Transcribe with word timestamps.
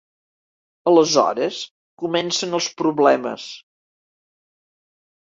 Aleshores 0.91 1.59
comencen 2.05 2.59
els 2.61 2.73
problemes. 2.83 3.49